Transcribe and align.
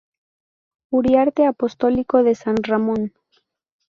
Uriarte 0.91 1.45
Apostólico 1.45 2.23
de 2.23 2.33
San 2.33 2.55
Ramón. 2.63 3.13